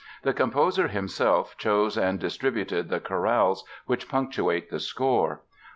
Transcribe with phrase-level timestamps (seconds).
[0.23, 5.41] The composer himself chose and distributed the chorales which punctuate the score.